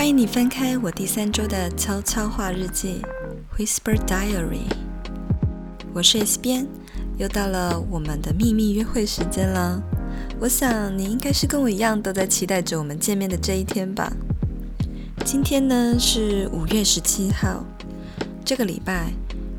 [0.00, 3.02] 欢迎你翻开我第三周的悄悄话日记
[3.58, 4.66] 《Whisper Diary》。
[5.92, 6.66] 我是 S 编，
[7.18, 9.78] 又到了我们的秘密约会时间了。
[10.40, 14.10] 我想你应该是跟我一样，都在期待着我们见面的这一天吧。
[15.22, 17.62] 今天呢是五月十七号，
[18.42, 19.12] 这个礼拜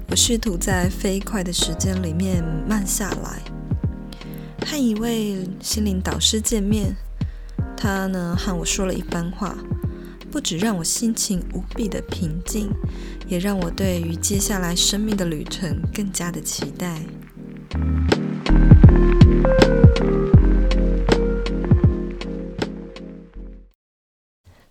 [0.09, 3.43] 我试图在飞快的时间里面慢下来，
[4.65, 6.95] 和一位心灵导师见面。
[7.77, 9.55] 他呢和我说了一番话。
[10.31, 12.69] 不止让我心情无比的平静，
[13.27, 17.03] 也让我对于接下来生命的旅程更加的期待。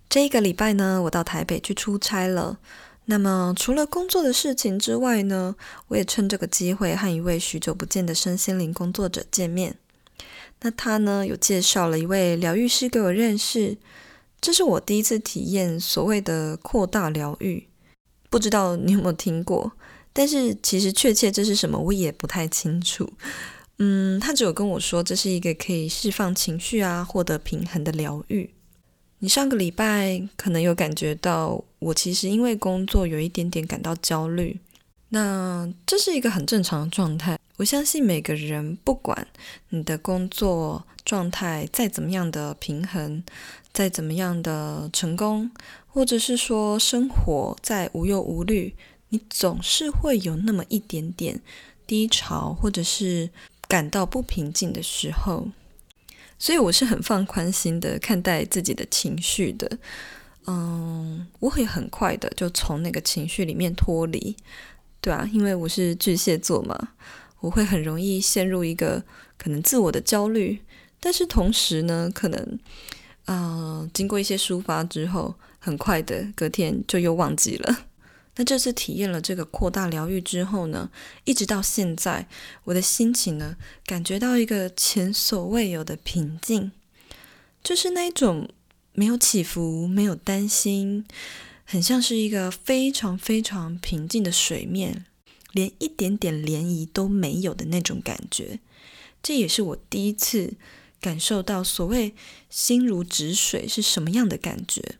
[0.08, 2.58] 这一个礼拜呢，我到台北去出差了。
[3.04, 5.54] 那么，除了工作的事情之外呢，
[5.88, 9.76] 我也趁这个机会和一位许久不见的身心灵工作者见面。
[10.62, 13.76] 那他呢，有介绍了一位疗愈师给我认识。
[14.40, 17.68] 这是我第一次体验所谓的扩大疗愈，
[18.30, 19.72] 不知道你有没有听过？
[20.12, 23.12] 但是其实确切这是什么，我也不太清楚。
[23.78, 28.50] 嗯，他只有跟我说这是一个可以释放情绪啊、获得平衡的疗愈。
[29.20, 34.58] 你上个礼拜可能有感觉到，我其实因为工作有一点点感到焦虑。
[35.10, 37.38] 那这是一个很正常的状态。
[37.56, 39.26] 我相信每个人，不管
[39.68, 43.22] 你的工作状态再怎么样的平衡，
[43.72, 45.50] 再怎么样的成功，
[45.88, 48.74] 或者是说生活再无忧无虑，
[49.10, 51.40] 你总是会有那么一点点
[51.86, 53.28] 低潮，或者是
[53.68, 55.48] 感到不平静的时候。
[56.38, 59.78] 所以我是很放宽心的看待自己的情绪的。
[60.46, 64.34] 嗯，我会很快的就从那个情绪里面脱离。
[65.00, 66.92] 对啊，因为我是巨蟹座嘛，
[67.40, 69.02] 我会很容易陷入一个
[69.38, 70.60] 可能自我的焦虑，
[71.00, 72.58] 但是同时呢，可能
[73.24, 73.34] 啊、
[73.80, 77.86] 呃，经过一些抒发之后，很快的隔天就又忘记了。
[78.36, 80.90] 那这次体验了这个扩大疗愈之后呢，
[81.24, 82.28] 一直到现在，
[82.64, 83.56] 我的心情呢，
[83.86, 86.70] 感觉到一个前所未有的平静，
[87.64, 88.48] 就是那一种
[88.92, 91.06] 没有起伏，没有担心。
[91.70, 95.04] 很像是一个非常非常平静的水面，
[95.52, 98.58] 连一点点涟漪都没有的那种感觉。
[99.22, 100.54] 这也是我第一次
[101.00, 102.12] 感受到所谓
[102.48, 104.96] 心如止水是什么样的感觉。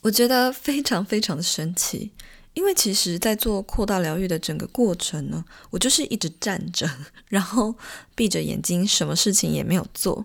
[0.00, 2.10] 我觉得非常非常的神奇，
[2.54, 6.90] 因为其实在做扩大疗愈的整个过程呢，我就是一直站着，
[7.28, 7.74] 然后
[8.14, 10.24] 闭着眼睛，什么事情也没有做。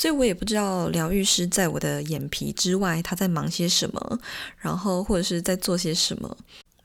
[0.00, 4.18] 所以我也不知道疗愈师在我的眼皮之外，他在忙些什么，
[4.56, 6.34] 然后或者是在做些什么。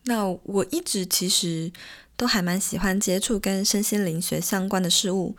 [0.03, 1.71] 那我一直其实
[2.17, 5.33] 都还蛮喜欢接触跟身心灵学相关的事物。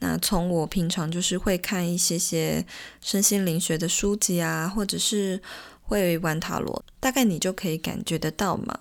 [0.00, 2.62] 那从我平常就是会看一些些
[3.00, 5.40] 身心灵学的书籍啊，或者是
[5.80, 8.80] 会玩塔罗，大概你就可以感觉得到嘛。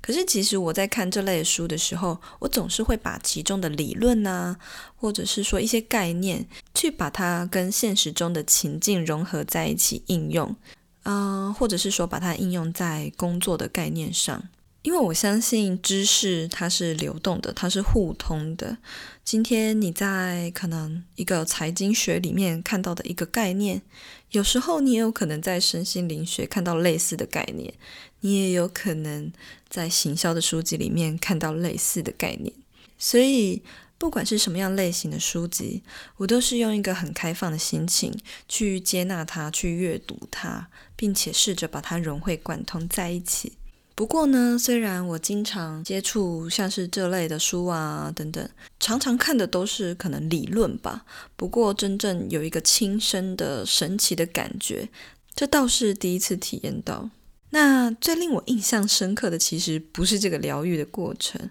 [0.00, 4.58] 可是，其实我在看这类书的时候，我总是会把其中的理论啊，
[4.96, 10.56] 或者是说一些概念，去把它跟现实中的情境融合在一起应用，
[11.02, 14.48] 啊、或者是说把它应用在工作的概念上。
[14.82, 18.78] 因为我相信知识它是流动的，它是互通的。
[19.22, 23.82] 今天你在可能一个财经学里面看到的一个概念，
[24.30, 27.74] 有时候你也有可能在身心灵学看到类似的概念，
[28.20, 29.32] 你也有可能
[29.68, 32.52] 在行销的书籍里面看到类似的概念。
[32.98, 33.62] 所以，
[33.96, 35.82] 不管是什么样类型的书籍，
[36.16, 38.14] 我都是用一个很开放的心情
[38.48, 43.54] 去接纳它，去阅读它，并且试着把它融会贯通在一起。
[43.94, 48.48] 不过呢，虽然我经常接触像是这类的书啊等等，
[48.78, 51.04] 常常看的都是可能理论吧。
[51.36, 54.88] 不过真正有一个亲身的神奇的感觉，
[55.34, 57.10] 这倒是第一次体验到。
[57.50, 61.50] 那最令我印象深刻的，其实不是这个疗愈的过程，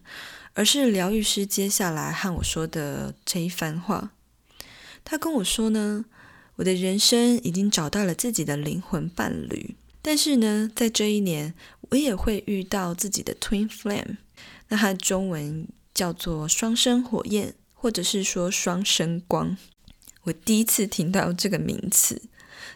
[0.53, 4.11] 而是疗愈师接下来和我说的这一番话。
[5.03, 6.05] 他跟我说呢，
[6.55, 9.75] 我的人生已经找到了自己的灵魂伴侣。
[10.01, 11.53] 但是呢，在这一年，
[11.90, 14.17] 我也会遇到自己的 Twin Flame，
[14.69, 19.57] 那它的中文叫做双生火焰，或者是说双生光。
[20.23, 22.22] 我第一次听到这个名词，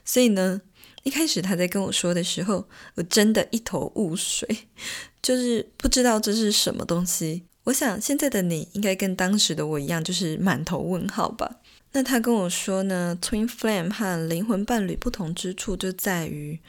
[0.04, 0.62] 所以呢，
[1.04, 4.48] 一开始他在跟我说的时候，我真的一头雾水，
[5.22, 7.44] 就是不知道这是什么东西。
[7.66, 11.60] 我想现在的你应该跟当时的我一样，就是满头问号吧。
[11.92, 16.60] 那他跟我说呢，Twin Flame 和灵魂伴侣不同之处就在于。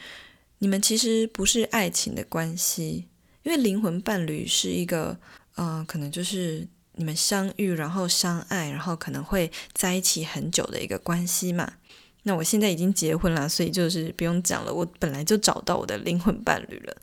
[0.58, 3.06] 你们其实不是爱情的关系，
[3.42, 5.18] 因为灵魂伴侣是一个，
[5.56, 11.74] 呃，可能就是你们相遇，然后相爱，然后可能会在一起很久的一个关系嘛。
[12.24, 14.74] 那我现在已经结婚了，所以就是不用讲了。
[14.74, 16.96] 我本来就找到我的灵魂伴侣了。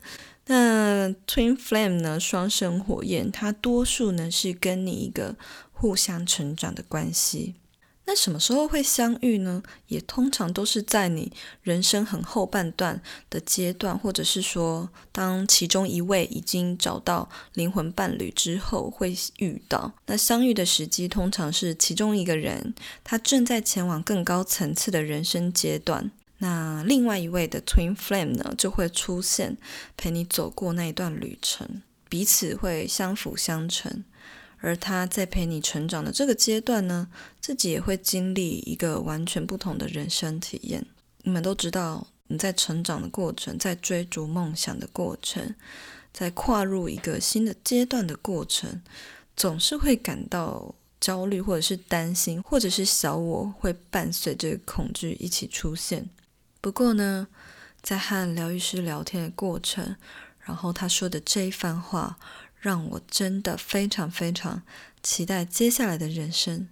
[0.46, 2.18] 那 Twin Flame 呢？
[2.18, 5.36] 双生火焰，它多数呢是跟你一个
[5.72, 7.54] 互相成长的关系。
[8.04, 9.62] 那什么时候会相遇呢？
[9.86, 11.32] 也通常都是在你
[11.62, 13.00] 人生很后半段
[13.30, 19.92] 的阶段，或者是说，当其中一位已经找到灵魂伴侣之后会遇到。
[20.06, 29.56] 那相遇的时机通常是其中一个人他正在前往更高层次的人生阶段，那另外一位的 Twin Flame 呢就会出现，
[29.96, 34.04] 陪你走过那一段旅程，彼此会相辅相成。
[34.64, 37.08] 而他在陪你成长的这个阶段呢，
[37.40, 40.86] 自己也会经历一个完全不同的人生体验。
[41.24, 45.54] 你们都知道，你在成长的过程，在追逐梦想的过程，
[46.12, 48.80] 在跨入一个新的阶段的过程，
[49.36, 56.08] 总是会感到焦虑，或者是担心，或者是小我会伴随着恐惧一起出现。
[56.60, 57.26] 不过呢，
[57.82, 59.96] 在和疗愈师聊天的过程，
[60.38, 62.16] 然后他说的这一番话。
[62.62, 64.62] 让我真的非常非常
[65.02, 66.68] 期待接下来的人生，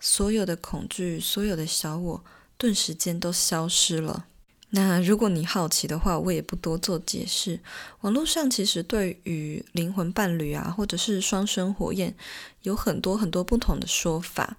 [0.00, 2.24] 所有的恐惧，所有的小我，
[2.56, 4.26] 顿时间都消失了。
[4.70, 7.58] 那如果你好奇的话，我也不多做解释。
[8.02, 12.14] 网络上其实对于灵魂伴侣啊，或者是双生火焰，
[12.62, 14.56] 有很多很多不同的说法，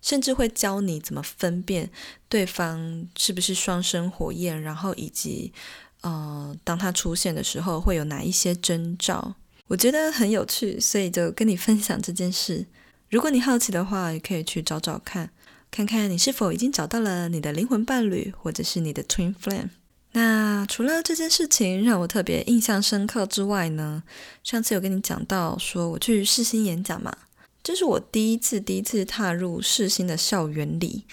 [0.00, 1.90] 甚至会教你怎么分辨
[2.30, 5.52] 对方是不是双生火焰，然后以及
[6.00, 9.36] 呃，当他出现的时候会有哪一些征兆。
[9.68, 12.66] 我觉得很有趣，所以就跟你分享这件事。
[13.08, 15.30] 如果你好奇的话，也可以去找找看，
[15.70, 19.70] 看看你是否已经找到了你的灵魂伴侣，或者是你的 Twin Flame。
[20.12, 24.02] 那除了这件事情让我特别印象深刻之外呢，
[24.42, 27.16] 上次有跟你讲到说我去世新演讲嘛，
[27.62, 31.04] 这是我第一次第一次踏入世新的校园里。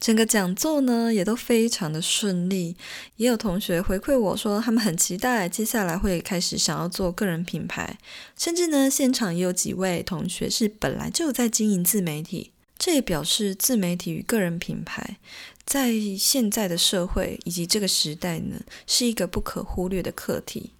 [0.00, 2.74] 整个讲座呢也都非常的顺利，
[3.16, 7.98] 也有同学回馈我说他们很期待接下来会开始想要做个人品牌，
[8.34, 15.18] 甚至呢现场也有几位同学是本来就在经营自媒体，这也表示自媒体与个人品牌
[15.66, 20.72] 在现在的社会以及这个时代呢是一个不可忽略的课题，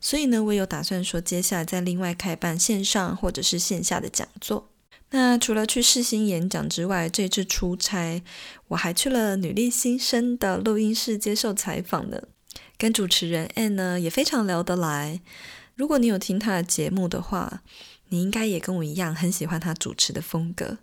[0.00, 4.71] 所以呢我有打算说接下来再另外开办线上或者是线下的讲座。
[5.14, 8.22] 那除了去世新演讲之外，这次出差
[8.68, 12.22] 我还去了女力新生的录音室接受采访呢。
[12.78, 15.20] 跟主持人 Ann 呢也非常聊得来。
[15.76, 17.62] 如果你有听她的节目的话，
[18.08, 20.78] 你应该也跟我一样很喜欢她主持的风格，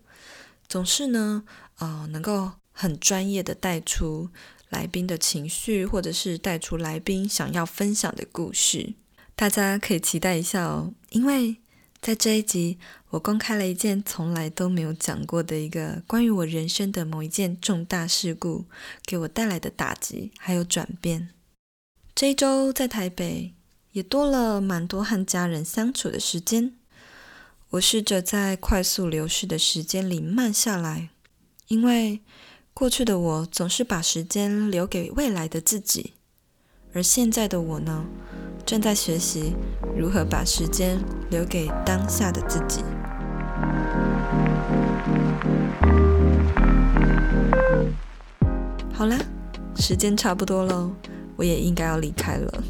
[0.68, 1.44] 总是呢，
[1.80, 4.30] 呃，能够很专业的带出
[4.70, 8.94] 来宾的情绪，或者是带出来宾想要分享的故事。
[9.36, 11.58] 大家可以期待一下哦，因为。
[12.02, 12.80] 在这一集，
[13.10, 18.66] 我公开了一件从来都没有讲过的一个关于我人生的某一件重大事故，
[19.06, 21.30] 给我带来的打击还有转变。
[22.16, 23.54] 这一周在台北
[23.92, 26.74] 也多了蛮多和家人相处的时间，
[27.72, 31.10] 我试着在快速流逝的时间里慢下来，
[31.68, 32.22] 因为
[32.74, 36.14] 过去的我总是把时间留给未来的自己，
[36.92, 38.04] 而现在的我呢，
[38.66, 39.54] 正在学习
[39.96, 40.98] 如何把时间
[41.30, 42.84] 留给当下的自己。
[48.92, 49.16] 好了，
[49.76, 50.92] 时间差不多喽，
[51.36, 52.64] 我也应该要离开了。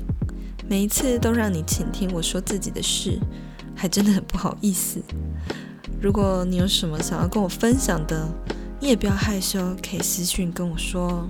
[0.67, 3.17] 每一次都让你倾听我说自己的事，
[3.73, 5.01] 还真的很不好意思。
[6.01, 8.27] 如果你有什么想要跟我分享的，
[8.81, 11.25] 你也不要害羞，可以私讯跟我说。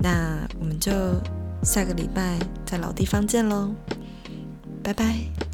[0.00, 0.92] 那我们就。
[1.62, 3.70] 下个礼拜在老地方见喽，
[4.82, 5.49] 拜拜。